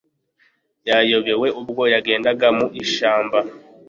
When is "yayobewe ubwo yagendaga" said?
0.87-2.47